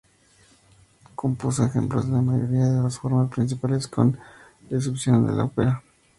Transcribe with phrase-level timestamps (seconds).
[1.13, 4.17] Compuso ejemplos de la mayoría de las formas principales con
[4.71, 5.83] excepción de la ópera.